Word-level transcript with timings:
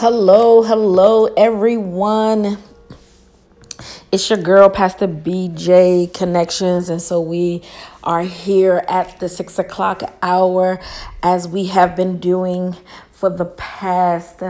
Hello, 0.00 0.62
hello, 0.62 1.26
everyone. 1.36 2.56
It's 4.10 4.30
your 4.30 4.38
girl, 4.38 4.70
Pastor 4.70 5.06
BJ 5.06 6.14
Connections. 6.14 6.88
And 6.88 7.02
so 7.02 7.20
we 7.20 7.60
are 8.02 8.22
here 8.22 8.82
at 8.88 9.20
the 9.20 9.28
six 9.28 9.58
o'clock 9.58 10.02
hour 10.22 10.80
as 11.22 11.46
we 11.46 11.66
have 11.66 11.96
been 11.96 12.18
doing 12.18 12.78
for 13.12 13.28
the 13.28 13.44
past 13.44 14.42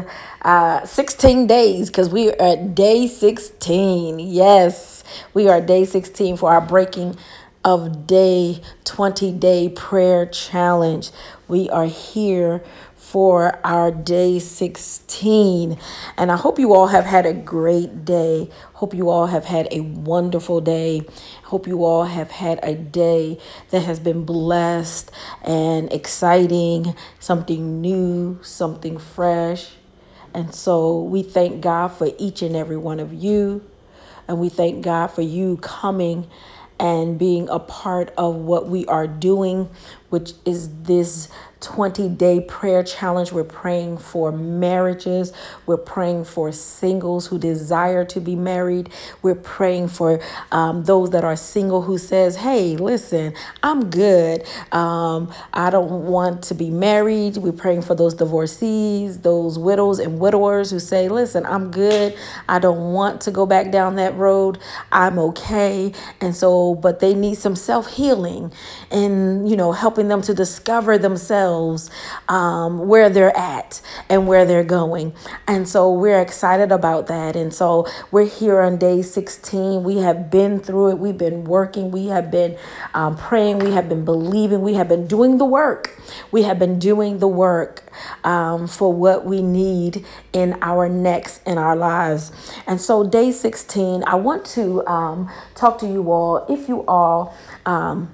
uh, 0.43 0.87
16 0.87 1.49
days 1.49 1.91
because 1.91 2.11
we 2.11 2.31
are 2.31 2.41
at 2.41 2.77
day 2.77 3.09
16. 3.09 4.21
Yes, 4.21 5.03
we 5.35 5.49
are 5.49 5.61
day 5.61 5.85
16 5.85 6.37
for 6.37 6.53
our 6.53 6.61
breaking 6.61 7.17
of 7.65 8.07
day 8.07 8.63
20 8.85 9.33
day 9.33 9.69
prayer 9.69 10.27
challenge. 10.27 11.11
We 11.49 11.69
are 11.71 11.87
here 11.87 12.63
for 13.01 13.59
our 13.65 13.91
day 13.91 14.39
16. 14.39 15.79
And 16.19 16.31
I 16.31 16.37
hope 16.37 16.59
you 16.59 16.75
all 16.75 16.89
have 16.89 17.07
had 17.07 17.25
a 17.25 17.33
great 17.33 18.05
day. 18.05 18.51
Hope 18.75 18.93
you 18.93 19.09
all 19.09 19.27
have 19.27 19.47
had 19.47 19.67
a 19.73 19.81
wonderful 19.81 20.61
day. 20.61 21.03
Hope 21.45 21.67
you 21.67 21.83
all 21.83 22.05
have 22.05 22.31
had 22.31 22.61
a 22.63 22.75
day 22.75 23.39
that 23.71 23.81
has 23.81 23.99
been 23.99 24.25
blessed 24.25 25.11
and 25.43 25.91
exciting, 25.93 26.95
something 27.19 27.81
new, 27.81 28.39
something 28.43 28.99
fresh. 28.99 29.71
And 30.35 30.55
so 30.55 31.03
we 31.03 31.23
thank 31.23 31.63
God 31.63 31.89
for 31.89 32.11
each 32.19 32.43
and 32.43 32.55
every 32.55 32.77
one 32.77 33.01
of 33.01 33.15
you. 33.15 33.67
And 34.29 34.39
we 34.39 34.51
thank 34.51 34.85
God 34.85 35.09
for 35.09 35.23
you 35.23 35.57
coming 35.57 36.29
and 36.79 37.19
being 37.19 37.49
a 37.51 37.59
part 37.59 38.13
of 38.17 38.35
what 38.37 38.69
we 38.69 38.87
are 38.87 39.07
doing, 39.07 39.69
which 40.09 40.33
is 40.47 40.83
this 40.83 41.29
20 41.61 42.09
day 42.11 42.41
prayer 42.41 42.83
challenge. 42.83 43.33
We're 43.33 43.45
praying 43.45 43.99
for 43.99 44.33
marriages. 44.33 45.33
We're 45.67 45.77
praying 45.77 46.25
for 46.25 46.53
singles 46.53 47.27
who 47.29 47.39
desire 47.39 48.05
to 48.07 48.21
be 48.21 48.37
married. 48.37 48.91
We're 49.23 49.35
praying 49.35 49.89
for 49.89 50.21
um, 50.53 50.85
those 50.85 51.11
that 51.11 51.25
are 51.25 51.37
single 51.37 51.83
who 51.83 51.99
says, 51.99 52.37
hey, 52.37 52.77
listen, 52.77 53.35
I'm 53.63 53.91
good. 53.91 54.45
Um, 54.73 55.33
I 55.53 55.71
don't 55.71 56.07
want 56.07 56.43
to 56.45 56.55
be 56.55 56.71
married. 56.71 57.37
We're 57.37 57.53
praying 57.53 57.83
for 57.83 57.95
those 57.95 58.15
divorcees, 58.15 59.19
those 59.21 59.59
widows 59.59 59.99
and 59.99 60.19
widowers 60.19 60.71
who 60.71 60.79
say, 60.79 61.09
listen, 61.09 61.47
I'm 61.47 61.71
good. 61.71 62.17
I 62.49 62.59
don't 62.59 62.93
want 62.93 63.21
to 63.23 63.31
go 63.31 63.47
back 63.47 63.71
down 63.71 63.97
that 63.97 64.15
road. 64.17 64.59
I'm 64.93 65.19
okay. 65.19 65.93
And 66.21 66.35
so, 66.35 66.75
but 66.75 67.01
they 67.01 67.15
need 67.15 67.37
some 67.37 67.57
self 67.57 67.89
healing 67.89 68.53
and, 68.91 69.49
you 69.49 69.57
know, 69.57 69.73
helping 69.73 70.09
them 70.09 70.23
to 70.23 70.35
discover 70.35 70.99
themselves, 70.99 71.50
um, 72.29 72.87
where 72.89 73.09
they're 73.09 73.37
at 73.37 73.81
and 74.09 74.27
where 74.27 74.45
they're 74.45 74.65
going. 74.65 75.13
And 75.47 75.69
so 75.69 75.93
we're 75.93 76.21
excited 76.21 76.73
about 76.73 77.07
that. 77.09 77.37
And 77.37 77.53
so 77.53 77.87
we're 78.11 78.27
here 78.27 78.61
on 78.61 78.77
day 78.77 79.03
16. 79.03 79.83
We 79.83 79.99
have 79.99 80.31
been 80.31 80.61
through 80.61 80.91
it. 80.91 80.99
We've 80.99 81.19
been 81.19 81.45
working. 81.45 81.91
We 81.91 82.07
have 82.07 82.31
been 82.31 82.57
um, 82.95 83.17
praying. 83.17 83.59
We 83.59 83.73
have 83.73 83.89
been 83.89 84.05
believing. 84.05 84.63
We 84.63 84.75
have 84.75 84.89
been 84.89 85.07
doing 85.07 85.39
the 85.39 85.45
work. 85.45 86.01
We 86.31 86.43
have 86.43 86.59
been 86.59 86.79
doing 86.79 87.19
the 87.19 87.29
work 87.29 87.85
um, 88.25 88.67
for 88.67 88.93
what 88.93 89.25
we 89.25 89.43
need 89.43 90.05
in 90.33 90.57
our 90.63 90.89
next 90.89 91.43
in 91.47 91.59
our 91.59 91.77
lives. 91.77 92.33
And 92.67 92.81
so, 92.81 93.07
day 93.07 93.33
16, 93.33 94.05
I 94.07 94.15
want 94.15 94.45
to 94.47 94.87
um, 94.87 95.31
talk 95.55 95.79
to 95.81 95.87
you 95.87 96.11
all. 96.11 96.47
If 96.49 96.69
you 96.69 96.85
all, 96.87 97.35
um, 97.67 98.11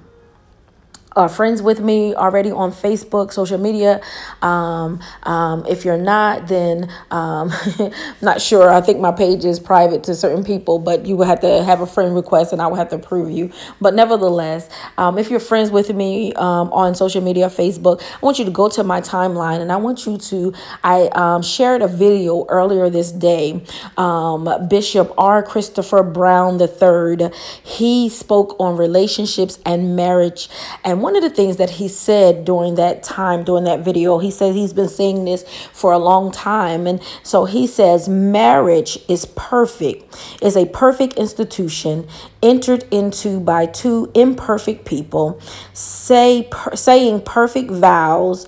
are 1.17 1.27
friends 1.27 1.61
with 1.61 1.79
me 1.79 2.13
already 2.13 2.51
on 2.51 2.71
Facebook, 2.71 3.33
social 3.33 3.57
media. 3.57 4.01
Um, 4.41 5.01
um, 5.23 5.65
if 5.67 5.83
you're 5.83 5.97
not, 5.97 6.47
then 6.47 6.89
um, 7.11 7.51
not 8.21 8.39
sure. 8.39 8.69
I 8.69 8.81
think 8.81 8.99
my 8.99 9.11
page 9.11 9.43
is 9.43 9.59
private 9.59 10.03
to 10.03 10.15
certain 10.15 10.43
people, 10.43 10.79
but 10.79 11.05
you 11.05 11.15
will 11.15 11.25
have 11.25 11.41
to 11.41 11.63
have 11.63 11.81
a 11.81 11.87
friend 11.87 12.15
request, 12.15 12.53
and 12.53 12.61
I 12.61 12.67
will 12.67 12.75
have 12.75 12.89
to 12.89 12.95
approve 12.95 13.31
you. 13.31 13.51
But 13.81 13.95
nevertheless, 13.95 14.69
um, 14.97 15.17
if 15.17 15.29
you're 15.31 15.39
friends 15.39 15.71
with 15.71 15.93
me 15.93 16.33
um, 16.33 16.71
on 16.71 16.93
social 16.93 17.21
media, 17.21 17.47
Facebook, 17.47 18.01
I 18.01 18.19
want 18.25 18.37
you 18.37 18.45
to 18.45 18.51
go 18.51 18.69
to 18.69 18.83
my 18.83 19.01
timeline, 19.01 19.59
and 19.59 19.71
I 19.71 19.77
want 19.77 20.05
you 20.05 20.17
to. 20.17 20.53
I 20.83 21.07
um, 21.13 21.41
shared 21.41 21.81
a 21.81 21.87
video 21.87 22.45
earlier 22.47 22.89
this 22.89 23.11
day. 23.11 23.63
Bishop 24.69 25.13
R. 25.17 25.41
Christopher 25.41 26.03
Brown 26.03 26.61
III. 26.61 27.31
He 27.63 28.09
spoke 28.09 28.55
on 28.59 28.77
relationships 28.77 29.59
and 29.65 29.95
marriage, 29.95 30.49
and 30.83 31.01
one 31.07 31.15
of 31.15 31.23
the 31.23 31.29
things 31.29 31.55
that 31.55 31.69
he 31.69 31.87
said 31.87 32.43
during 32.43 32.75
that 32.75 33.01
time, 33.01 33.41
during 33.45 33.63
that 33.63 33.79
video, 33.79 34.17
he 34.17 34.29
said 34.29 34.53
he's 34.53 34.73
been 34.73 34.89
saying 34.89 35.23
this 35.23 35.45
for 35.71 35.93
a 35.93 35.97
long 35.97 36.33
time. 36.33 36.85
And 36.85 37.01
so 37.23 37.45
he 37.45 37.65
says, 37.65 38.09
marriage 38.09 38.99
is 39.07 39.23
perfect, 39.27 40.17
is 40.41 40.57
a 40.57 40.65
perfect 40.65 41.13
institution 41.13 42.09
entered 42.43 42.83
into 42.91 43.39
by 43.39 43.67
two 43.67 44.11
imperfect 44.15 44.83
people, 44.83 45.39
say, 45.71 46.45
per, 46.51 46.75
saying 46.75 47.21
perfect 47.21 47.71
vows, 47.71 48.45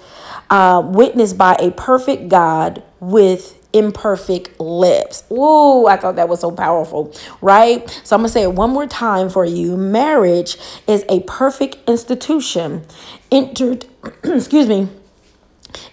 uh, 0.50 0.82
witnessed 0.86 1.38
by 1.38 1.56
a 1.62 1.72
perfect 1.72 2.28
God 2.28 2.84
with 3.00 3.58
imperfect 3.74 4.60
lips. 4.60 5.24
Ooh, 5.32 5.88
I 5.88 5.98
thought 5.98 6.16
that 6.16 6.30
was 6.30 6.42
so 6.42 6.52
powerful, 6.52 7.14
right? 7.42 7.90
So 8.04 8.16
I'm 8.16 8.22
going 8.22 8.30
to 8.30 8.34
say 8.34 8.44
it 8.44 8.54
one 8.54 8.72
more 8.72 8.88
time 8.88 9.30
for 9.30 9.46
you. 9.46 9.78
Marriage 9.78 10.58
is 10.88 11.06
a 11.10 11.22
perfect 11.22 11.78
institution 11.88 12.86
entered, 13.32 13.86
excuse 14.24 14.68
me, 14.68 14.88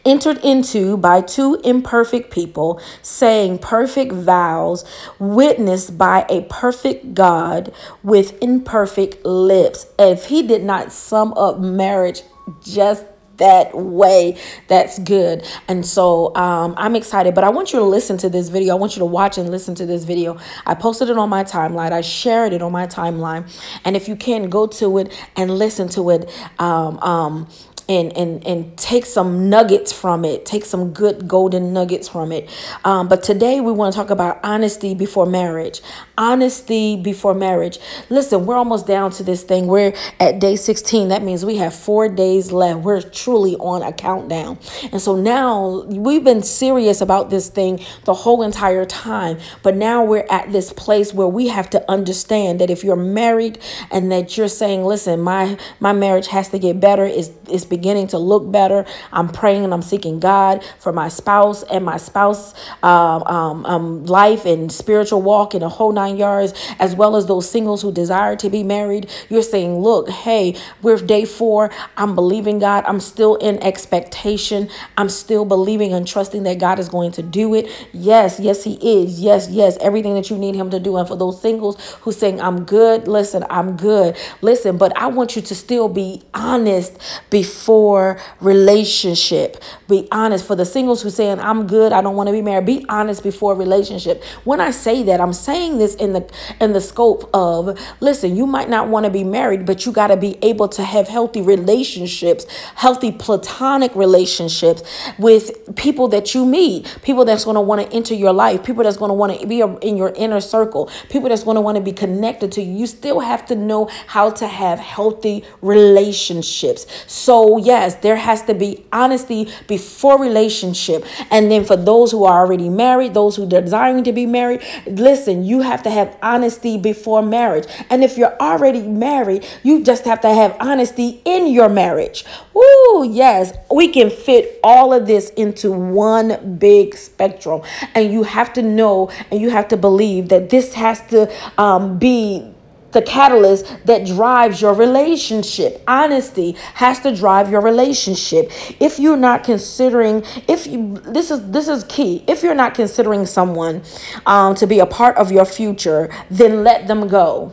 entered 0.04 0.38
into 0.38 0.96
by 0.96 1.20
two 1.20 1.60
imperfect 1.64 2.32
people, 2.32 2.80
saying 3.02 3.58
perfect 3.58 4.12
vows, 4.12 4.84
witnessed 5.18 5.98
by 5.98 6.24
a 6.28 6.42
perfect 6.42 7.14
God 7.14 7.74
with 8.02 8.40
imperfect 8.42 9.24
lips. 9.24 9.86
If 9.98 10.26
he 10.26 10.42
did 10.42 10.62
not 10.62 10.92
sum 10.92 11.34
up 11.34 11.58
marriage 11.58 12.22
just 12.62 13.04
that 13.38 13.76
way 13.76 14.38
that's 14.68 14.98
good. 14.98 15.46
And 15.68 15.84
so 15.84 16.34
um, 16.36 16.74
i'm 16.76 16.96
excited 16.96 17.34
but 17.34 17.44
i 17.44 17.48
want 17.48 17.72
you 17.72 17.78
to 17.78 17.84
listen 17.84 18.16
to 18.18 18.28
this 18.28 18.48
video. 18.48 18.74
I 18.74 18.78
want 18.78 18.96
you 18.96 19.00
to 19.00 19.06
watch 19.06 19.38
and 19.38 19.50
listen 19.50 19.74
to 19.76 19.86
this 19.86 20.04
video. 20.04 20.38
I 20.64 20.74
posted 20.74 21.08
it 21.08 21.18
on 21.18 21.28
my 21.28 21.44
timeline. 21.44 21.92
I 21.92 22.00
shared 22.00 22.52
it 22.52 22.62
on 22.62 22.72
my 22.72 22.86
timeline. 22.86 23.50
And 23.84 23.96
if 23.96 24.08
you 24.08 24.16
can 24.16 24.48
go 24.48 24.66
to 24.66 24.98
it 24.98 25.12
and 25.36 25.50
listen 25.50 25.88
to 25.90 26.10
it 26.10 26.30
um, 26.58 26.98
um, 26.98 27.48
and 27.88 28.16
and 28.16 28.44
and 28.46 28.76
take 28.76 29.06
some 29.06 29.48
nuggets 29.48 29.92
from 29.92 30.24
it 30.24 30.44
take 30.44 30.64
some 30.64 30.92
good 30.92 31.28
golden 31.28 31.72
nuggets 31.72 32.08
from 32.08 32.32
it. 32.32 32.48
Um, 32.84 33.08
but 33.08 33.22
today 33.22 33.60
we 33.60 33.72
want 33.72 33.92
to 33.92 33.98
talk 33.98 34.10
about 34.10 34.40
honesty 34.42 34.94
before 34.94 35.26
marriage. 35.26 35.80
Honesty 36.18 36.96
before 36.96 37.34
marriage. 37.34 37.78
Listen 38.10 38.46
we're 38.46 38.56
almost 38.56 38.86
down 38.86 39.10
to 39.12 39.22
this 39.22 39.42
thing. 39.42 39.66
We're 39.66 39.94
at 40.18 40.38
day 40.40 40.56
16 40.56 41.08
that 41.08 41.22
means 41.22 41.44
we 41.44 41.56
have 41.56 41.74
four 41.74 42.08
days 42.08 42.52
left. 42.52 42.80
We're 42.80 43.02
truly 43.02 43.56
on 43.56 43.82
a 43.82 43.92
countdown. 43.92 44.58
And 44.92 45.00
so 45.00 45.16
now 45.16 45.82
we've 45.86 46.24
been 46.24 46.42
serious 46.42 47.00
about 47.00 47.30
this 47.30 47.48
thing 47.48 47.80
the 48.04 48.14
whole 48.14 48.42
entire 48.42 48.84
time. 48.84 49.38
But 49.62 49.76
now 49.76 50.04
we're 50.04 50.26
at 50.30 50.52
this 50.52 50.72
place 50.72 51.12
where 51.12 51.28
we 51.28 51.48
have 51.48 51.70
to 51.70 51.90
understand 51.90 52.60
that 52.60 52.70
if 52.70 52.82
you're 52.82 52.96
married 52.96 53.58
and 53.90 54.10
that 54.10 54.36
you're 54.36 54.48
saying 54.48 54.84
listen 54.84 55.20
my 55.20 55.56
my 55.80 55.92
marriage 55.92 56.28
has 56.28 56.48
to 56.50 56.58
get 56.58 56.80
better 56.80 57.04
is 57.04 57.30
is 57.50 57.64
beginning 57.76 58.06
to 58.08 58.18
look 58.18 58.50
better. 58.50 58.84
I'm 59.12 59.28
praying 59.28 59.64
and 59.64 59.72
I'm 59.74 59.82
seeking 59.82 60.18
God 60.18 60.64
for 60.78 60.92
my 60.92 61.08
spouse 61.08 61.62
and 61.64 61.84
my 61.84 61.98
spouse 61.98 62.54
um, 62.82 63.22
um, 63.24 63.66
um, 63.66 64.06
life 64.06 64.44
and 64.46 64.72
spiritual 64.72 65.20
walk 65.22 65.54
in 65.54 65.62
a 65.62 65.68
whole 65.68 65.92
nine 65.92 66.16
yards, 66.16 66.52
as 66.78 66.94
well 66.94 67.16
as 67.16 67.26
those 67.26 67.48
singles 67.48 67.82
who 67.82 67.92
desire 67.92 68.36
to 68.36 68.48
be 68.48 68.62
married. 68.62 69.10
You're 69.28 69.42
saying, 69.42 69.78
look, 69.78 70.08
hey, 70.08 70.56
we're 70.82 70.96
day 70.96 71.24
four. 71.24 71.70
I'm 71.96 72.14
believing 72.14 72.58
God. 72.58 72.84
I'm 72.86 73.00
still 73.00 73.36
in 73.36 73.62
expectation. 73.62 74.68
I'm 74.96 75.08
still 75.08 75.44
believing 75.44 75.92
and 75.92 76.06
trusting 76.06 76.44
that 76.44 76.58
God 76.58 76.78
is 76.78 76.88
going 76.88 77.12
to 77.12 77.22
do 77.22 77.54
it. 77.54 77.70
Yes, 77.92 78.40
yes, 78.40 78.64
He 78.64 78.74
is. 78.74 79.20
Yes, 79.20 79.48
yes, 79.50 79.76
everything 79.80 80.14
that 80.14 80.30
you 80.30 80.38
need 80.38 80.54
Him 80.54 80.70
to 80.70 80.80
do. 80.80 80.96
And 80.96 81.06
for 81.06 81.16
those 81.16 81.40
singles 81.40 81.76
who 82.02 82.12
saying, 82.12 82.40
I'm 82.40 82.64
good, 82.64 83.06
listen, 83.06 83.44
I'm 83.50 83.76
good. 83.76 84.16
Listen, 84.40 84.78
but 84.78 84.96
I 84.96 85.06
want 85.08 85.36
you 85.36 85.42
to 85.42 85.54
still 85.54 85.88
be 85.88 86.22
honest 86.32 86.92
before 87.30 87.65
before 87.66 88.16
relationship. 88.40 89.60
Be 89.88 90.06
honest. 90.12 90.46
For 90.46 90.54
the 90.54 90.64
singles 90.64 91.02
who 91.02 91.10
saying, 91.10 91.40
I'm 91.40 91.66
good, 91.66 91.92
I 91.92 92.00
don't 92.00 92.14
want 92.14 92.28
to 92.28 92.32
be 92.32 92.40
married, 92.40 92.64
be 92.64 92.86
honest 92.88 93.24
before 93.24 93.56
relationship. 93.56 94.22
When 94.44 94.60
I 94.60 94.70
say 94.70 95.02
that, 95.02 95.20
I'm 95.20 95.32
saying 95.32 95.78
this 95.78 95.96
in 95.96 96.12
the 96.12 96.32
in 96.60 96.74
the 96.74 96.80
scope 96.80 97.28
of 97.34 97.76
listen, 97.98 98.36
you 98.36 98.46
might 98.46 98.68
not 98.68 98.86
want 98.88 99.04
to 99.04 99.10
be 99.10 99.24
married, 99.24 99.66
but 99.66 99.84
you 99.84 99.90
got 99.90 100.08
to 100.08 100.16
be 100.16 100.38
able 100.42 100.68
to 100.68 100.84
have 100.84 101.08
healthy 101.08 101.42
relationships, 101.42 102.46
healthy 102.76 103.10
platonic 103.10 103.92
relationships 103.96 104.84
with 105.18 105.74
people 105.74 106.06
that 106.06 106.36
you 106.36 106.46
meet, 106.46 106.96
people 107.02 107.24
that's 107.24 107.44
going 107.44 107.56
to 107.56 107.60
want 107.60 107.80
to 107.80 107.96
enter 107.96 108.14
your 108.14 108.32
life, 108.32 108.62
people 108.62 108.84
that's 108.84 108.96
going 108.96 109.08
to 109.08 109.14
want 109.14 109.40
to 109.40 109.44
be 109.44 109.60
in 109.60 109.96
your 109.96 110.12
inner 110.14 110.40
circle, 110.40 110.88
people 111.10 111.28
that's 111.28 111.42
going 111.42 111.56
to 111.56 111.60
want 111.60 111.76
to 111.76 111.82
be 111.82 111.92
connected 111.92 112.52
to 112.52 112.62
you. 112.62 112.78
You 112.78 112.86
still 112.86 113.18
have 113.18 113.44
to 113.46 113.56
know 113.56 113.86
how 114.06 114.30
to 114.30 114.46
have 114.46 114.78
healthy 114.78 115.44
relationships. 115.62 116.86
So 117.08 117.55
Yes, 117.58 117.96
there 117.96 118.16
has 118.16 118.42
to 118.42 118.54
be 118.54 118.84
honesty 118.92 119.48
before 119.66 120.20
relationship. 120.20 121.04
And 121.30 121.50
then 121.50 121.64
for 121.64 121.76
those 121.76 122.10
who 122.12 122.24
are 122.24 122.40
already 122.40 122.68
married, 122.68 123.14
those 123.14 123.36
who 123.36 123.44
are 123.44 123.60
desiring 123.60 124.04
to 124.04 124.12
be 124.12 124.26
married, 124.26 124.62
listen, 124.86 125.44
you 125.44 125.60
have 125.60 125.82
to 125.84 125.90
have 125.90 126.16
honesty 126.22 126.78
before 126.78 127.22
marriage. 127.22 127.66
And 127.90 128.02
if 128.02 128.16
you're 128.16 128.36
already 128.40 128.82
married, 128.82 129.46
you 129.62 129.82
just 129.84 130.04
have 130.04 130.20
to 130.22 130.32
have 130.32 130.56
honesty 130.60 131.20
in 131.24 131.46
your 131.48 131.68
marriage. 131.68 132.24
Ooh, 132.56 133.06
yes, 133.08 133.56
we 133.70 133.88
can 133.88 134.10
fit 134.10 134.58
all 134.62 134.92
of 134.92 135.06
this 135.06 135.30
into 135.30 135.72
one 135.72 136.56
big 136.58 136.96
spectrum. 136.96 137.62
And 137.94 138.12
you 138.12 138.22
have 138.22 138.52
to 138.54 138.62
know 138.62 139.10
and 139.30 139.40
you 139.40 139.50
have 139.50 139.68
to 139.68 139.76
believe 139.76 140.28
that 140.28 140.50
this 140.50 140.74
has 140.74 141.00
to 141.08 141.32
um, 141.60 141.98
be 141.98 142.52
the 142.96 143.02
catalyst 143.02 143.66
that 143.84 144.06
drives 144.06 144.62
your 144.62 144.72
relationship. 144.72 145.82
Honesty 145.86 146.52
has 146.72 146.98
to 147.00 147.14
drive 147.14 147.50
your 147.50 147.60
relationship. 147.60 148.50
If 148.80 148.98
you're 148.98 149.18
not 149.18 149.44
considering, 149.44 150.24
if 150.48 150.66
you 150.66 150.94
this 151.04 151.30
is 151.30 151.50
this 151.50 151.68
is 151.68 151.84
key. 151.84 152.24
If 152.26 152.42
you're 152.42 152.54
not 152.54 152.74
considering 152.74 153.26
someone 153.26 153.82
um, 154.24 154.54
to 154.54 154.66
be 154.66 154.78
a 154.78 154.86
part 154.86 155.16
of 155.18 155.30
your 155.30 155.44
future, 155.44 156.08
then 156.30 156.64
let 156.64 156.88
them 156.88 157.06
go. 157.06 157.52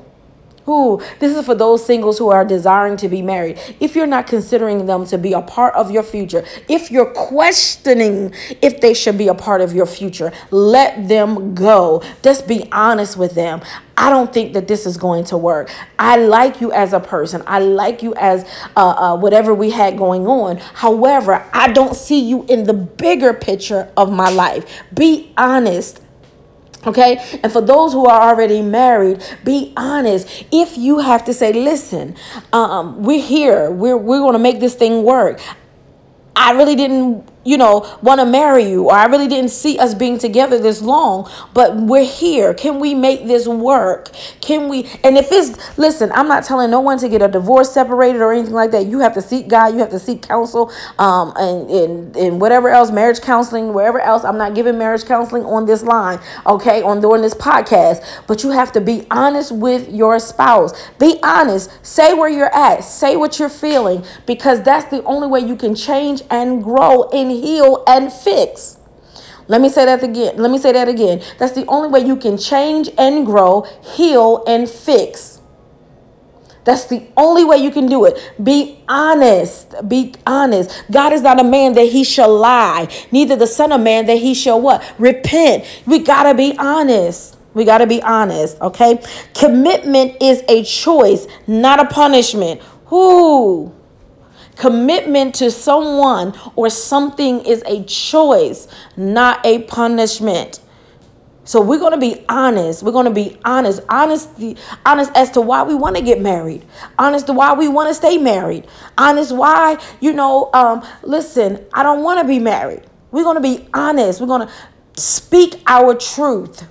Who 0.65 1.01
this 1.19 1.35
is 1.35 1.45
for 1.45 1.55
those 1.55 1.85
singles 1.85 2.17
who 2.17 2.29
are 2.29 2.45
desiring 2.45 2.95
to 2.97 3.09
be 3.09 3.21
married. 3.21 3.59
If 3.79 3.95
you're 3.95 4.07
not 4.07 4.27
considering 4.27 4.85
them 4.85 5.05
to 5.07 5.17
be 5.17 5.33
a 5.33 5.41
part 5.41 5.73
of 5.75 5.91
your 5.91 6.03
future, 6.03 6.45
if 6.69 6.89
you're 6.89 7.11
questioning 7.11 8.33
if 8.61 8.79
they 8.79 8.93
should 8.93 9.17
be 9.17 9.27
a 9.27 9.33
part 9.33 9.61
of 9.61 9.73
your 9.73 9.85
future, 9.85 10.31
let 10.51 11.07
them 11.09 11.53
go. 11.53 12.01
Just 12.21 12.47
be 12.47 12.69
honest 12.71 13.17
with 13.17 13.35
them. 13.35 13.61
I 13.97 14.09
don't 14.09 14.33
think 14.33 14.53
that 14.53 14.67
this 14.67 14.85
is 14.85 14.97
going 14.97 15.25
to 15.25 15.37
work. 15.37 15.69
I 15.99 16.17
like 16.17 16.61
you 16.61 16.71
as 16.71 16.93
a 16.93 16.99
person. 16.99 17.43
I 17.45 17.59
like 17.59 18.01
you 18.01 18.15
as 18.15 18.43
uh, 18.75 18.89
uh, 18.89 19.17
whatever 19.17 19.53
we 19.53 19.69
had 19.69 19.97
going 19.97 20.25
on. 20.27 20.57
However, 20.57 21.45
I 21.53 21.71
don't 21.71 21.95
see 21.95 22.19
you 22.19 22.45
in 22.45 22.63
the 22.63 22.73
bigger 22.73 23.33
picture 23.33 23.91
of 23.95 24.11
my 24.11 24.29
life. 24.29 24.83
Be 24.93 25.31
honest 25.37 26.02
Okay. 26.85 27.39
And 27.43 27.51
for 27.51 27.61
those 27.61 27.93
who 27.93 28.05
are 28.05 28.29
already 28.29 28.61
married, 28.61 29.23
be 29.43 29.73
honest. 29.77 30.45
If 30.51 30.77
you 30.77 30.99
have 30.99 31.23
to 31.25 31.33
say, 31.33 31.53
listen, 31.53 32.15
um, 32.51 33.03
we're 33.03 33.21
here, 33.21 33.71
we're, 33.71 33.97
we're 33.97 34.19
going 34.19 34.33
to 34.33 34.39
make 34.39 34.59
this 34.59 34.75
thing 34.75 35.03
work. 35.03 35.39
I 36.35 36.51
really 36.51 36.75
didn't 36.75 37.29
you 37.43 37.57
know, 37.57 37.97
want 38.01 38.19
to 38.19 38.25
marry 38.25 38.63
you, 38.63 38.85
or 38.85 38.93
I 38.93 39.05
really 39.05 39.27
didn't 39.27 39.51
see 39.51 39.77
us 39.77 39.93
being 39.93 40.17
together 40.17 40.57
this 40.59 40.81
long, 40.81 41.29
but 41.53 41.75
we're 41.75 42.05
here. 42.05 42.53
Can 42.53 42.79
we 42.79 42.93
make 42.93 43.27
this 43.27 43.47
work? 43.47 44.09
Can 44.41 44.69
we? 44.69 44.89
And 45.03 45.17
if 45.17 45.31
it's, 45.31 45.77
listen, 45.77 46.11
I'm 46.13 46.27
not 46.27 46.43
telling 46.43 46.71
no 46.71 46.79
one 46.79 46.97
to 46.99 47.09
get 47.09 47.21
a 47.21 47.27
divorce, 47.27 47.73
separated, 47.73 48.21
or 48.21 48.31
anything 48.31 48.53
like 48.53 48.71
that. 48.71 48.85
You 48.85 48.99
have 48.99 49.13
to 49.15 49.21
seek 49.21 49.47
God, 49.47 49.73
you 49.73 49.79
have 49.79 49.89
to 49.89 49.99
seek 49.99 50.21
counsel, 50.21 50.71
um, 50.99 51.33
and, 51.35 51.69
and, 51.69 52.15
and 52.15 52.41
whatever 52.41 52.69
else, 52.69 52.91
marriage 52.91 53.19
counseling, 53.21 53.73
wherever 53.73 53.99
else. 53.99 54.23
I'm 54.23 54.37
not 54.37 54.55
giving 54.55 54.77
marriage 54.77 55.05
counseling 55.05 55.43
on 55.45 55.65
this 55.65 55.83
line, 55.83 56.19
okay, 56.45 56.81
on 56.81 57.01
during 57.01 57.21
this 57.21 57.33
podcast, 57.33 58.03
but 58.27 58.43
you 58.43 58.51
have 58.51 58.71
to 58.73 58.81
be 58.81 59.05
honest 59.11 59.51
with 59.51 59.89
your 59.89 60.19
spouse. 60.19 60.71
Be 60.99 61.19
honest. 61.23 61.71
Say 61.85 62.13
where 62.13 62.29
you're 62.29 62.53
at, 62.53 62.83
say 62.83 63.15
what 63.15 63.39
you're 63.39 63.49
feeling, 63.49 64.05
because 64.25 64.61
that's 64.63 64.89
the 64.89 65.03
only 65.03 65.27
way 65.27 65.39
you 65.41 65.55
can 65.55 65.75
change 65.75 66.21
and 66.29 66.63
grow 66.63 67.09
in 67.09 67.32
heal 67.39 67.83
and 67.87 68.11
fix. 68.11 68.77
Let 69.47 69.61
me 69.61 69.69
say 69.69 69.85
that 69.85 70.03
again. 70.03 70.37
Let 70.37 70.51
me 70.51 70.57
say 70.57 70.71
that 70.71 70.87
again. 70.87 71.21
That's 71.37 71.53
the 71.53 71.65
only 71.67 71.89
way 71.89 72.05
you 72.05 72.15
can 72.15 72.37
change 72.37 72.89
and 72.97 73.25
grow, 73.25 73.67
heal 73.81 74.43
and 74.47 74.69
fix. 74.69 75.41
That's 76.65 76.85
the 76.85 77.05
only 77.17 77.43
way 77.43 77.57
you 77.57 77.71
can 77.71 77.87
do 77.87 78.05
it. 78.05 78.17
Be 78.41 78.79
honest. 78.87 79.75
Be 79.87 80.13
honest. 80.25 80.85
God 80.89 81.11
is 81.11 81.21
not 81.21 81.39
a 81.39 81.43
man 81.43 81.73
that 81.73 81.89
he 81.89 82.03
shall 82.05 82.33
lie, 82.33 82.87
neither 83.11 83.35
the 83.35 83.47
son 83.47 83.71
of 83.73 83.81
man 83.81 84.05
that 84.05 84.17
he 84.17 84.33
shall 84.33 84.61
what? 84.61 84.81
Repent. 84.97 85.65
We 85.85 85.99
got 85.99 86.23
to 86.23 86.33
be 86.33 86.55
honest. 86.57 87.37
We 87.53 87.65
got 87.65 87.79
to 87.79 87.87
be 87.87 88.01
honest, 88.01 88.59
okay? 88.61 88.99
Commitment 89.35 90.17
is 90.21 90.43
a 90.49 90.63
choice, 90.63 91.27
not 91.45 91.79
a 91.79 91.85
punishment. 91.85 92.61
Who? 92.85 93.71
Commitment 94.55 95.35
to 95.35 95.51
someone 95.51 96.33
or 96.55 96.69
something 96.69 97.45
is 97.45 97.63
a 97.65 97.83
choice, 97.83 98.67
not 98.95 99.45
a 99.45 99.63
punishment. 99.63 100.59
So 101.45 101.59
we're 101.59 101.79
going 101.79 101.91
to 101.93 101.99
be 101.99 102.23
honest. 102.29 102.83
We're 102.83 102.93
going 102.93 103.05
to 103.05 103.11
be 103.11 103.37
honest. 103.43 103.81
Honesty, 103.89 104.55
honest 104.85 105.11
as 105.15 105.31
to 105.31 105.41
why 105.41 105.63
we 105.63 105.75
want 105.75 105.97
to 105.97 106.01
get 106.01 106.21
married. 106.21 106.65
Honest 106.97 107.27
to 107.27 107.33
why 107.33 107.53
we 107.53 107.67
want 107.67 107.89
to 107.89 107.93
stay 107.93 108.17
married. 108.17 108.67
Honest 108.97 109.35
why, 109.35 109.77
you 109.99 110.13
know, 110.13 110.49
um, 110.53 110.85
listen, 111.01 111.65
I 111.73 111.83
don't 111.83 112.03
want 112.03 112.21
to 112.21 112.27
be 112.27 112.39
married. 112.39 112.83
We're 113.11 113.23
going 113.23 113.35
to 113.35 113.41
be 113.41 113.67
honest. 113.73 114.21
We're 114.21 114.27
going 114.27 114.47
to 114.47 114.53
speak 115.01 115.61
our 115.67 115.95
truth 115.95 116.65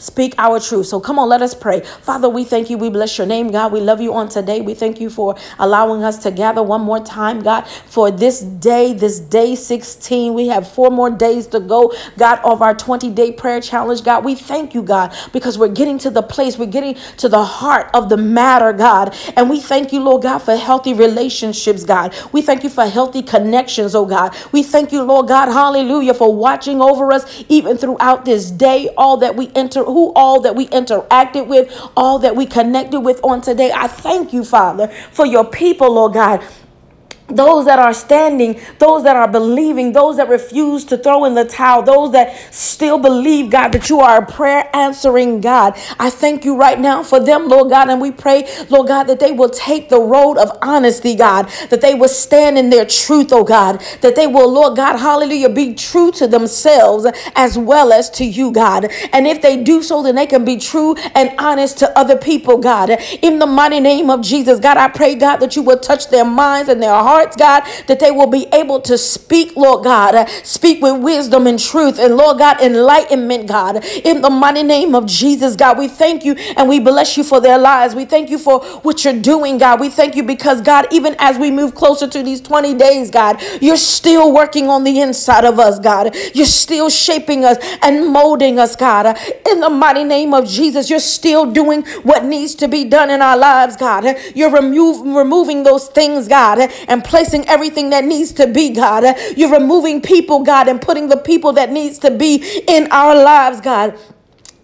speak 0.00 0.34
our 0.38 0.60
truth. 0.60 0.86
So 0.86 1.00
come 1.00 1.18
on, 1.18 1.28
let 1.28 1.42
us 1.42 1.54
pray. 1.54 1.80
Father, 1.80 2.28
we 2.28 2.44
thank 2.44 2.70
you. 2.70 2.78
We 2.78 2.90
bless 2.90 3.18
your 3.18 3.26
name, 3.26 3.52
God. 3.52 3.72
We 3.72 3.80
love 3.80 4.00
you 4.00 4.14
on 4.14 4.28
today. 4.28 4.60
We 4.60 4.74
thank 4.74 5.00
you 5.00 5.10
for 5.10 5.36
allowing 5.58 6.02
us 6.04 6.18
to 6.24 6.32
gather 6.32 6.62
one 6.62 6.82
more 6.82 7.00
time, 7.00 7.40
God, 7.42 7.62
for 7.86 8.10
this 8.10 8.40
day, 8.40 8.92
this 8.92 9.20
day 9.20 9.54
16. 9.54 10.34
We 10.34 10.48
have 10.48 10.68
four 10.68 10.90
more 10.90 11.10
days 11.10 11.46
to 11.48 11.60
go, 11.60 11.92
God, 12.18 12.40
of 12.44 12.62
our 12.62 12.74
20 12.74 13.10
day 13.10 13.32
prayer 13.32 13.60
challenge, 13.60 14.02
God. 14.04 14.24
We 14.24 14.34
thank 14.34 14.74
you, 14.74 14.82
God, 14.82 15.14
because 15.32 15.58
we're 15.58 15.68
getting 15.68 15.98
to 15.98 16.10
the 16.10 16.22
place, 16.22 16.58
we're 16.58 16.66
getting 16.66 16.96
to 17.18 17.28
the 17.28 17.44
heart 17.44 17.90
of 17.94 18.08
the 18.08 18.16
matter, 18.16 18.72
God. 18.72 19.14
And 19.36 19.50
we 19.50 19.60
thank 19.60 19.92
you, 19.92 20.00
Lord 20.00 20.22
God, 20.22 20.38
for 20.38 20.56
healthy 20.56 20.94
relationships, 20.94 21.84
God. 21.84 22.14
We 22.32 22.42
thank 22.42 22.64
you 22.64 22.70
for 22.70 22.86
healthy 22.86 23.22
connections, 23.22 23.94
oh 23.94 24.06
God. 24.06 24.34
We 24.52 24.62
thank 24.62 24.92
you, 24.92 25.02
Lord 25.02 25.28
God, 25.28 25.46
hallelujah, 25.48 26.14
for 26.14 26.34
watching 26.34 26.80
over 26.80 27.12
us 27.12 27.44
even 27.48 27.76
throughout 27.76 28.24
this 28.24 28.50
day, 28.50 28.88
all 28.96 29.16
that 29.18 29.36
we 29.36 29.50
enter 29.54 29.84
who 29.92 30.12
all 30.14 30.40
that 30.40 30.56
we 30.56 30.68
interacted 30.68 31.46
with, 31.46 31.70
all 31.96 32.18
that 32.20 32.36
we 32.36 32.46
connected 32.46 33.00
with 33.00 33.20
on 33.24 33.40
today. 33.40 33.72
I 33.74 33.86
thank 33.88 34.32
you, 34.32 34.44
Father, 34.44 34.88
for 35.12 35.26
your 35.26 35.44
people, 35.44 35.92
Lord 35.94 36.14
God 36.14 36.44
those 37.30 37.66
that 37.66 37.78
are 37.78 37.94
standing, 37.94 38.60
those 38.78 39.04
that 39.04 39.16
are 39.16 39.28
believing, 39.28 39.92
those 39.92 40.16
that 40.16 40.28
refuse 40.28 40.84
to 40.86 40.98
throw 40.98 41.24
in 41.24 41.34
the 41.34 41.44
towel, 41.44 41.82
those 41.82 42.12
that 42.12 42.36
still 42.52 42.98
believe, 42.98 43.50
God, 43.50 43.68
that 43.72 43.88
you 43.88 44.00
are 44.00 44.22
a 44.22 44.26
prayer 44.26 44.68
answering 44.74 45.40
God. 45.40 45.78
I 45.98 46.10
thank 46.10 46.44
you 46.44 46.56
right 46.56 46.78
now 46.78 47.02
for 47.02 47.20
them, 47.20 47.48
Lord 47.48 47.70
God, 47.70 47.88
and 47.88 48.00
we 48.00 48.10
pray, 48.10 48.48
Lord 48.68 48.88
God, 48.88 49.04
that 49.04 49.20
they 49.20 49.32
will 49.32 49.50
take 49.50 49.88
the 49.88 50.00
road 50.00 50.38
of 50.38 50.50
honesty, 50.62 51.14
God, 51.14 51.48
that 51.70 51.80
they 51.80 51.94
will 51.94 52.08
stand 52.08 52.58
in 52.58 52.70
their 52.70 52.84
truth, 52.84 53.32
oh 53.32 53.44
God, 53.44 53.82
that 54.00 54.16
they 54.16 54.26
will, 54.26 54.50
Lord 54.50 54.76
God, 54.76 54.96
hallelujah, 54.98 55.48
be 55.48 55.74
true 55.74 56.10
to 56.12 56.26
themselves 56.26 57.06
as 57.36 57.58
well 57.58 57.92
as 57.92 58.10
to 58.10 58.24
you, 58.24 58.50
God. 58.52 58.90
And 59.12 59.26
if 59.26 59.42
they 59.42 59.62
do 59.62 59.82
so, 59.82 60.02
then 60.02 60.14
they 60.14 60.26
can 60.26 60.44
be 60.44 60.56
true 60.56 60.94
and 61.14 61.32
honest 61.38 61.78
to 61.78 61.98
other 61.98 62.16
people, 62.16 62.58
God. 62.58 62.90
In 63.22 63.38
the 63.38 63.46
mighty 63.46 63.80
name 63.80 64.10
of 64.10 64.22
Jesus, 64.22 64.60
God, 64.60 64.76
I 64.76 64.88
pray, 64.88 65.14
God, 65.14 65.36
that 65.38 65.56
you 65.56 65.62
will 65.62 65.78
touch 65.78 66.08
their 66.08 66.24
minds 66.24 66.68
and 66.68 66.82
their 66.82 66.92
hearts 66.94 67.19
hearts, 67.20 67.36
God, 67.36 67.64
that 67.86 68.00
they 68.00 68.10
will 68.10 68.26
be 68.26 68.46
able 68.52 68.80
to 68.80 68.96
speak, 68.96 69.54
Lord 69.56 69.84
God, 69.84 70.14
uh, 70.14 70.26
speak 70.42 70.82
with 70.82 71.02
wisdom 71.02 71.46
and 71.46 71.58
truth, 71.58 71.98
and 71.98 72.16
Lord 72.16 72.38
God, 72.38 72.60
enlightenment, 72.62 73.46
God, 73.46 73.84
in 74.04 74.22
the 74.22 74.30
mighty 74.30 74.62
name 74.62 74.94
of 74.94 75.06
Jesus, 75.06 75.54
God. 75.54 75.78
We 75.78 75.88
thank 75.88 76.24
you 76.24 76.34
and 76.56 76.68
we 76.68 76.80
bless 76.80 77.16
you 77.18 77.24
for 77.24 77.40
their 77.40 77.58
lives. 77.58 77.94
We 77.94 78.06
thank 78.06 78.30
you 78.30 78.38
for 78.38 78.60
what 78.82 79.04
you're 79.04 79.20
doing, 79.20 79.58
God. 79.58 79.80
We 79.80 79.90
thank 79.90 80.16
you 80.16 80.22
because, 80.22 80.62
God, 80.62 80.86
even 80.90 81.14
as 81.18 81.38
we 81.38 81.50
move 81.50 81.74
closer 81.74 82.08
to 82.08 82.22
these 82.22 82.40
20 82.40 82.74
days, 82.74 83.10
God, 83.10 83.42
you're 83.60 83.76
still 83.76 84.32
working 84.32 84.68
on 84.68 84.84
the 84.84 85.00
inside 85.00 85.44
of 85.44 85.58
us, 85.58 85.78
God. 85.78 86.16
You're 86.34 86.46
still 86.46 86.88
shaping 86.88 87.44
us 87.44 87.58
and 87.82 88.08
molding 88.08 88.58
us, 88.58 88.76
God. 88.76 89.18
In 89.50 89.60
the 89.60 89.68
mighty 89.70 90.04
name 90.04 90.32
of 90.32 90.48
Jesus, 90.48 90.88
you're 90.88 91.00
still 91.00 91.50
doing 91.50 91.82
what 92.02 92.24
needs 92.24 92.54
to 92.56 92.68
be 92.68 92.84
done 92.84 93.10
in 93.10 93.20
our 93.20 93.36
lives, 93.36 93.76
God. 93.76 94.16
You're 94.34 94.50
removing 94.50 95.64
those 95.64 95.88
things, 95.88 96.28
God, 96.28 96.70
and 96.88 97.04
placing 97.10 97.46
everything 97.48 97.90
that 97.90 98.04
needs 98.04 98.32
to 98.32 98.46
be, 98.46 98.70
God. 98.70 99.04
You're 99.36 99.52
removing 99.52 100.00
people, 100.00 100.44
God, 100.44 100.68
and 100.68 100.80
putting 100.80 101.08
the 101.08 101.16
people 101.16 101.52
that 101.54 101.70
needs 101.70 101.98
to 101.98 102.10
be 102.10 102.62
in 102.68 102.86
our 102.92 103.14
lives, 103.20 103.60
God. 103.60 103.98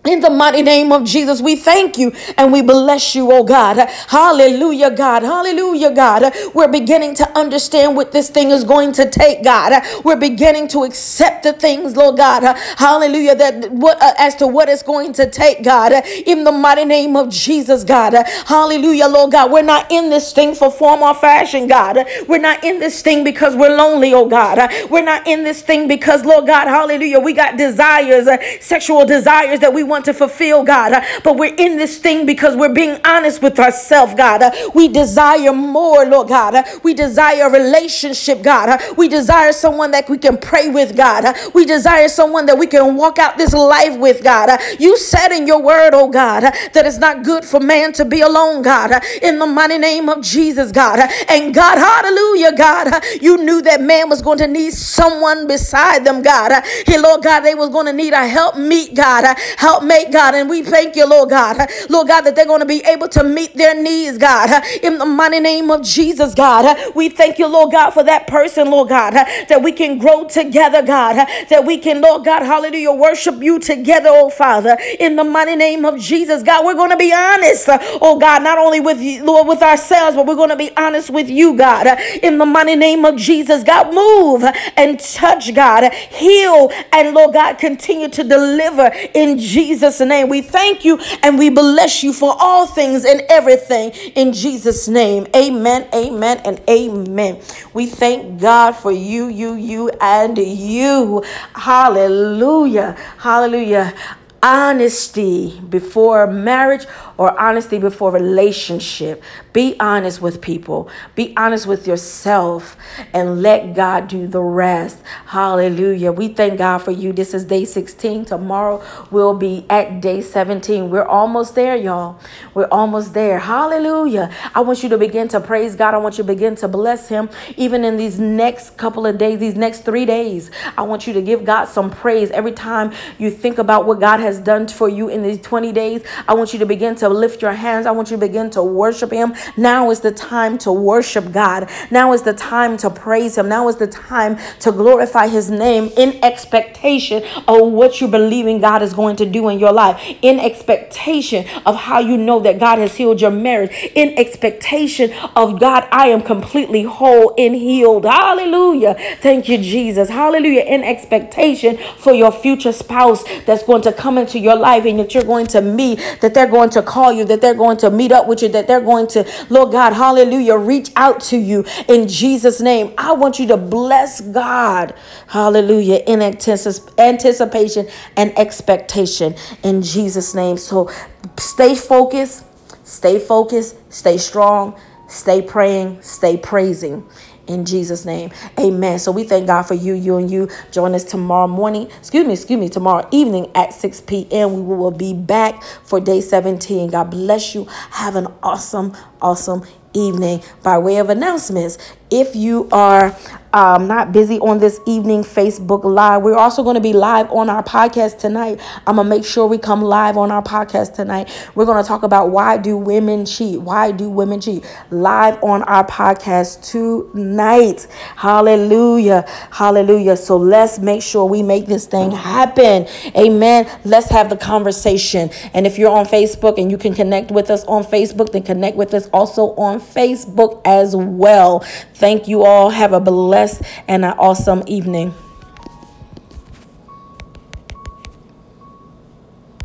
In 0.07 0.21
the 0.21 0.31
mighty 0.31 0.63
name 0.63 0.93
of 0.93 1.05
Jesus, 1.05 1.41
we 1.41 1.57
thank 1.57 1.99
you 1.99 2.13
and 2.37 2.53
we 2.53 2.63
bless 2.63 3.15
you, 3.15 3.31
oh 3.33 3.43
God. 3.43 3.77
Hallelujah, 4.09 4.91
God. 4.91 5.23
Hallelujah, 5.23 5.93
God. 5.93 6.33
We're 6.55 6.69
beginning 6.69 7.15
to 7.17 7.39
understand 7.39 7.97
what 7.97 8.13
this 8.13 8.31
thing 8.31 8.51
is 8.51 8.63
going 8.65 8.93
to 8.93 9.11
take, 9.11 9.43
God. 9.43 9.83
We're 10.05 10.17
beginning 10.17 10.69
to 10.69 10.85
accept 10.85 11.43
the 11.43 11.53
things, 11.53 11.97
Lord 11.97 12.17
God. 12.17 12.57
Hallelujah, 12.79 13.35
that 13.37 13.71
what 13.73 14.01
uh, 14.01 14.15
as 14.19 14.37
to 14.37 14.47
what 14.47 14.69
it's 14.69 14.83
going 14.83 15.13
to 15.15 15.29
take, 15.29 15.65
God. 15.65 15.93
In 16.27 16.45
the 16.45 16.53
mighty 16.53 16.85
name 16.85 17.17
of 17.17 17.29
Jesus, 17.31 17.83
God. 17.83 18.15
Hallelujah, 18.47 19.09
Lord 19.09 19.33
God. 19.33 19.51
We're 19.51 19.63
not 19.63 19.91
in 19.91 20.11
this 20.11 20.33
thing 20.33 20.55
for 20.55 20.71
form 20.71 21.03
or 21.03 21.15
fashion, 21.15 21.67
God. 21.67 21.99
We're 22.29 22.39
not 22.39 22.63
in 22.63 22.79
this 22.79 23.03
thing 23.03 23.25
because 23.25 23.57
we're 23.57 23.77
lonely, 23.77 24.15
oh 24.15 24.29
God. 24.29 24.71
We're 24.91 25.05
not 25.05 25.27
in 25.27 25.43
this 25.43 25.63
thing 25.63 25.89
because, 25.89 26.25
Lord 26.25 26.47
God, 26.47 26.69
hallelujah, 26.69 27.19
we 27.19 27.33
got 27.33 27.57
desires, 27.57 28.29
uh, 28.29 28.39
sexual 28.61 29.05
desires 29.05 29.61
that 29.61 29.75
we 29.75 29.83
want 29.83 29.96
want 29.97 30.05
to 30.05 30.13
fulfill, 30.13 30.63
God. 30.63 31.03
But 31.25 31.39
we're 31.39 31.55
in 31.55 31.79
this 31.79 31.99
thing 31.99 32.27
because 32.27 32.55
we're 32.55 32.75
being 32.75 33.01
honest 33.05 33.41
with 33.41 33.59
ourselves, 33.59 34.15
God. 34.15 34.43
We 34.75 34.89
desire 34.89 35.55
more, 35.55 36.05
Lord 36.05 36.29
God. 36.29 36.67
We 36.83 36.93
desire 36.93 37.47
a 37.47 37.51
relationship, 37.51 38.43
God. 38.43 38.79
We 38.99 39.09
desire 39.09 39.53
someone 39.53 39.93
that 39.93 40.11
we 40.11 40.19
can 40.19 40.37
pray 40.37 40.69
with, 40.69 40.95
God. 40.97 41.35
We 41.55 41.65
desire 41.65 42.09
someone 42.09 42.45
that 42.47 42.59
we 42.59 42.67
can 42.67 42.97
walk 42.97 43.19
out 43.19 43.39
this 43.39 43.55
life 43.55 43.99
with, 43.99 44.23
God. 44.23 44.61
You 44.79 44.99
said 44.99 45.33
in 45.33 45.47
your 45.47 45.63
word, 45.63 45.95
oh 45.95 46.11
God, 46.11 46.43
that 46.43 46.85
it's 46.85 46.99
not 46.99 47.25
good 47.25 47.43
for 47.45 47.59
man 47.59 47.95
to 47.95 48.05
be 48.05 48.21
alone, 48.21 48.61
God. 48.63 49.03
In 49.23 49.39
the 49.39 49.47
mighty 49.47 49.79
name 49.79 50.11
of 50.11 50.23
Jesus, 50.23 50.73
God. 50.73 51.01
And 51.31 51.55
God, 51.55 51.79
hallelujah, 51.79 52.55
God. 52.55 53.03
You 53.23 53.39
knew 53.39 53.63
that 53.63 53.81
man 53.81 54.11
was 54.11 54.21
going 54.21 54.39
to 54.39 54.47
need 54.47 54.75
someone 54.75 55.47
beside 55.47 56.05
them, 56.05 56.21
God. 56.21 56.63
Hey, 56.85 56.99
Lord 56.99 57.23
God, 57.23 57.41
they 57.41 57.55
was 57.55 57.71
going 57.71 57.87
to 57.87 57.95
need 57.95 58.13
a 58.13 58.27
help 58.29 58.59
meet, 58.59 58.95
God. 58.95 59.37
Help 59.57 59.85
make, 59.87 60.13
God. 60.13 60.35
And 60.35 60.49
we 60.49 60.63
thank 60.63 60.97
you, 60.97 61.07
Lord 61.07 61.31
God. 61.31 61.59
Lord 61.89 62.09
God, 62.09 62.23
that 62.23 62.37
they're 62.37 62.47
going 62.47 62.61
to 62.61 62.67
be 62.67 62.83
able 62.85 63.09
to 63.09 63.25
meet 63.25 63.55
their 63.55 63.81
needs, 63.81 64.19
God. 64.19 64.65
In 64.83 64.99
the 64.99 65.07
mighty 65.07 65.41
name 65.41 65.71
of 65.71 65.83
Jesus, 65.83 66.35
God. 66.35 66.95
We 66.95 67.09
thank 67.09 67.39
you, 67.39 67.47
Lord 67.47 67.73
God, 67.73 67.91
for 67.91 68.03
that 68.05 68.27
person, 68.27 68.71
Lord 68.71 68.89
God, 68.89 69.13
that 69.15 69.63
we 69.63 69.73
can 69.73 69.99
grow 69.99 70.27
together, 70.27 70.83
God. 70.83 71.27
That 71.49 71.65
we 71.65 71.79
can, 71.79 72.01
Lord 72.01 72.25
God, 72.25 72.43
hallelujah, 72.43 72.93
worship 72.93 73.43
you 73.43 73.59
together, 73.59 74.09
oh 74.11 74.31
Father. 74.31 74.77
In 74.99 75.17
the 75.17 75.25
mighty 75.25 75.57
name 75.57 75.85
of 75.85 75.99
Jesus, 75.99 76.43
God, 76.43 76.65
we're 76.65 76.75
going 76.75 76.91
to 76.91 76.97
be 76.97 77.13
honest, 77.13 77.69
oh 77.69 78.19
God, 78.19 78.43
not 78.43 78.59
only 78.59 78.81
with 78.81 79.01
you, 79.01 79.25
Lord, 79.25 79.47
with 79.49 79.63
ourselves, 79.63 80.17
but 80.17 80.27
we're 80.27 80.35
going 80.35 80.51
to 80.51 80.57
be 80.57 80.71
honest 80.77 81.11
with 81.11 81.29
you, 81.29 81.57
God. 81.57 81.87
In 82.23 82.39
the 82.39 82.47
mighty 82.47 82.77
name 82.77 83.05
of 83.05 83.17
Jesus, 83.17 83.63
God, 83.63 83.95
move 83.95 84.45
and 84.77 84.99
touch, 85.01 85.55
God. 85.55 85.93
Heal 85.93 86.71
and, 86.93 87.15
Lord 87.15 87.35
God, 87.35 87.59
continue 87.59 88.09
to 88.09 88.25
deliver 88.25 88.91
in 89.15 89.39
Jesus' 89.39 89.76
name. 90.07 90.29
We 90.29 90.43
thank 90.43 90.85
you 90.85 90.99
and 91.23 91.39
we 91.39 91.51
bless 91.51 92.03
you 92.03 92.13
for 92.13 92.35
all 92.39 92.67
things 92.67 93.05
and 93.05 93.23
everything 93.29 93.91
in 94.15 94.33
Jesus' 94.33 94.89
name. 94.89 95.27
Amen, 95.35 95.89
amen, 95.95 96.39
and 96.45 96.61
amen. 96.69 97.41
We 97.73 97.87
thank 97.87 98.41
God 98.41 98.73
for 98.73 98.93
you, 98.93 99.29
you, 99.29 99.55
you, 99.55 99.91
and 100.01 100.39
you. 100.39 101.23
Hallelujah, 101.55 102.97
hallelujah 103.19 103.95
honesty 104.43 105.61
before 105.69 106.27
marriage 106.27 106.87
or 107.19 107.39
honesty 107.41 107.79
before 107.79 108.11
relationship. 108.11 109.23
Be 109.53 109.77
honest 109.81 110.21
with 110.21 110.41
people. 110.43 110.91
Be 111.15 111.35
honest 111.37 111.67
with 111.67 111.87
yourself 111.87 112.77
and 113.13 113.43
let 113.43 113.75
God 113.75 114.09
do 114.09 114.27
the 114.27 114.43
rest. 114.43 115.03
Hallelujah. 115.27 116.13
We 116.13 116.29
thank 116.29 116.59
God 116.59 116.79
for 116.79 116.91
you. 116.91 117.13
This 117.13 117.33
is 117.33 117.45
day 117.45 117.65
16. 117.65 118.27
Tomorrow 118.27 118.85
we'll 119.11 119.35
be 119.35 119.65
at 119.71 120.01
day 120.01 120.21
17. 120.21 120.91
We're 120.91 121.05
almost 121.05 121.55
there, 121.55 121.77
y'all. 121.77 122.21
We're 122.55 122.69
almost 122.71 123.15
there. 123.15 123.39
Hallelujah. 123.39 124.31
I 124.55 124.61
want 124.61 124.83
you 124.83 124.89
to 124.91 124.99
begin 124.99 125.29
to 125.29 125.41
praise 125.41 125.75
God. 125.75 125.95
I 125.95 125.99
want 125.99 126.19
you 126.19 126.25
to 126.25 126.29
begin 126.29 126.55
to 126.57 126.69
bless 126.69 127.09
Him 127.09 127.31
even 127.57 127.85
in 127.85 127.97
these 127.97 128.19
next 128.19 128.77
couple 128.77 129.07
of 129.07 129.17
days, 129.17 129.39
these 129.39 129.57
next 129.57 129.85
three 129.85 130.05
days. 130.05 130.51
I 130.77 130.83
want 130.83 131.07
you 131.07 131.13
to 131.15 131.23
give 131.23 131.45
God 131.45 131.67
some 131.67 131.91
praise 131.91 132.31
every 132.31 132.53
time 132.53 132.93
you 133.19 133.31
think 133.31 133.59
about 133.59 133.87
what 133.87 134.01
God 134.01 134.21
has 134.21 134.26
done 134.41 134.69
for 134.69 134.89
you 134.89 135.09
in 135.09 135.23
these 135.23 135.41
20 135.41 135.73
days. 135.73 136.03
I 136.27 136.35
want 136.35 136.53
you 136.53 136.59
to 136.59 136.67
begin 136.67 136.95
to 136.97 137.09
lift 137.09 137.43
your 137.43 137.53
hands. 137.53 137.87
I 137.87 137.93
want 137.93 138.11
you 138.11 138.17
to 138.17 138.21
begin 138.21 138.51
to 138.51 138.63
worship 138.63 139.13
Him. 139.13 139.35
Now 139.57 139.91
is 139.91 140.01
the 140.01 140.11
time 140.13 140.59
to 140.59 140.73
worship 140.73 141.33
God. 141.33 141.71
Now 141.91 142.13
is 142.13 142.23
the 142.23 142.33
time 142.33 142.77
to 142.79 142.91
praise 142.91 143.39
Him. 143.39 143.49
Now 143.49 143.69
is 143.69 143.77
the 143.77 143.87
time 143.87 144.39
to 144.61 144.73
glorify 144.73 145.29
His 145.29 145.51
name 145.51 145.91
in 145.97 146.23
expectation 146.25 147.23
of 147.47 147.73
what 147.73 148.01
you 148.01 148.09
believe 148.09 148.47
in 148.47 148.61
God 148.61 148.83
is 148.83 148.93
going 148.93 149.17
to 149.17 149.27
do 149.27 149.49
in 149.49 149.59
your 149.59 149.73
life, 149.73 150.01
in 150.23 150.41
expectation 150.41 151.47
of 151.65 151.77
how 151.77 152.01
you 152.01 152.17
know 152.17 152.41
that 152.41 152.59
God 152.59 152.79
has 152.79 152.97
healed 152.97 153.21
your 153.21 153.31
marriage, 153.31 153.73
in 153.95 154.19
expectation 154.19 155.13
of 155.35 155.61
God, 155.61 155.87
I 155.93 156.09
am 156.09 156.23
completely 156.23 156.83
whole 156.83 157.35
and 157.39 157.55
healed. 157.55 158.05
Hallelujah. 158.05 158.97
Thank 159.21 159.49
you, 159.49 159.59
Jesus. 159.59 160.09
Hallelujah. 160.09 160.63
In 160.63 160.83
expectation 160.83 161.79
for 161.99 162.13
your 162.13 162.33
future 162.33 162.73
spouse 162.73 163.25
that's 163.45 163.63
going 163.63 163.83
to 163.83 163.93
come 164.17 164.25
into 164.25 164.39
your 164.39 164.57
life 164.57 164.85
and 164.85 164.99
that 164.99 165.15
you're 165.15 165.25
going 165.25 165.47
to 165.47 165.61
meet, 165.61 165.99
that 166.21 166.33
they're 166.33 166.47
going 166.47 166.71
to 166.71 166.83
call 166.83 167.13
you, 167.13 167.25
that 167.25 167.41
they're 167.41 167.55
going 167.55 167.77
to 167.77 167.91
meet 167.91 168.13
up 168.13 168.27
with 168.27 168.43
you, 168.43 168.49
that 168.49 168.67
they're 168.67 168.81
going 168.81 169.07
to, 169.07 169.27
Lord 169.51 169.73
God, 169.73 169.93
hallelujah, 169.93 170.57
reach 170.57 170.91
out 170.97 171.21
to 171.23 171.37
you 171.37 171.65
in 171.89 172.09
Jesus' 172.09 172.61
name. 172.61 172.95
I 172.97 173.13
want 173.13 173.39
you 173.39 173.47
to 173.49 173.57
bless 173.57 174.21
God, 174.21 174.95
hallelujah, 175.29 176.03
in 176.07 176.23
anticipation 176.23 177.89
and 178.17 178.39
expectation 178.39 179.35
in 179.63 179.83
Jesus' 179.83 180.35
name. 180.35 180.57
So 180.57 180.91
stay 181.39 181.75
focused, 181.75 182.45
stay 182.85 183.19
focused, 183.19 183.77
stay 183.93 184.17
strong, 184.17 184.79
stay 185.09 185.43
praying, 185.43 186.01
stay 186.03 186.37
praising 186.37 187.07
in 187.47 187.65
Jesus' 187.65 188.05
name. 188.05 188.31
Amen. 188.59 188.99
So 188.99 189.13
we 189.13 189.25
thank 189.25 189.47
God 189.47 189.63
for 189.63 189.75
you, 189.75 189.95
you 189.95 190.17
and 190.17 190.31
you. 190.31 190.49
Join 190.71 190.95
us 190.95 191.05
tomorrow 191.05 191.49
morning, 191.49 191.91
excuse 191.99 192.27
me, 192.27 192.33
excuse 192.33 192.59
me, 192.59 192.69
tomorrow 192.69 193.09
evening 193.11 193.51
at 193.55 193.73
6 193.73 194.03
p.m. 194.03 194.67
We 194.69 194.77
will 194.77 194.91
be 194.91 195.15
back 195.15 195.63
for 195.85 196.01
day 196.01 196.21
17. 196.21 196.91
God 196.91 197.11
bless 197.11 197.55
you. 197.55 197.65
Have 197.91 198.17
an 198.17 198.29
awesome, 198.43 198.97
awesome 199.21 199.63
evening. 199.95 200.43
By 200.63 200.79
way 200.79 200.99
of 200.99 201.09
announcements, 201.11 201.79
if 202.11 202.37
you 202.37 202.69
are 202.73 203.17
um, 203.57 203.89
not 203.89 204.13
busy 204.13 204.39
on 204.41 204.59
this 204.59 204.81
evening 204.87 205.23
Facebook 205.23 205.83
Live, 205.83 206.23
we're 206.23 206.37
also 206.37 206.63
going 206.63 206.75
to 206.75 206.81
be 206.81 206.93
live 206.93 207.31
on 207.31 207.49
our 207.49 207.63
podcast 207.63 208.19
tonight. 208.19 208.61
I'm 208.87 208.97
going 208.97 209.09
to 209.09 209.17
make 209.17 209.25
sure 209.25 209.47
we 209.47 209.57
come 209.57 209.81
live 209.81 210.19
on 210.19 210.31
our 210.31 210.43
podcast 210.43 210.95
tonight. 210.95 211.31
We're 211.55 211.65
going 211.65 211.83
to 211.83 211.87
talk 211.87 212.03
about 212.03 212.31
why 212.31 212.59
do 212.59 212.77
women 212.77 213.25
cheat? 213.25 213.61
Why 213.61 213.93
do 213.93 214.11
women 214.11 214.43
cheat? 214.43 214.65
Live 214.91 215.43
on 215.43 215.63
our 215.63 215.87
podcast 215.87 216.71
tonight. 216.71 217.87
Hallelujah. 218.17 219.25
Hallelujah. 219.51 220.19
So 220.19 220.37
let's 220.37 220.79
make 220.79 221.01
sure 221.01 221.25
we 221.25 221.43
make 221.43 221.67
this 221.67 221.87
thing 221.87 222.11
happen. 222.11 222.87
Amen. 223.17 223.67
Let's 223.85 224.11
have 224.11 224.29
the 224.29 224.37
conversation. 224.37 225.31
And 225.55 225.67
if 225.67 225.79
you're 225.79 225.91
on 225.91 226.05
Facebook 226.05 226.61
and 226.61 226.71
you 226.71 226.77
can 226.77 226.95
connect 226.95 227.31
with 227.31 227.51
us 227.51 227.65
on 227.65 227.85
Facebook, 227.85 228.33
then 228.33 228.43
connect 228.43 228.77
with 228.77 228.93
us 228.93 229.09
also 229.15 229.55
on 229.55 229.81
Facebook 229.81 230.61
as 230.67 230.95
well. 230.95 231.65
Thank 231.99 232.29
you 232.29 232.45
all. 232.45 232.71
Have 232.71 232.93
a 232.93 233.01
blessed 233.01 233.63
and 233.89 234.05
an 234.05 234.13
awesome 234.19 234.63
evening. 234.67 235.15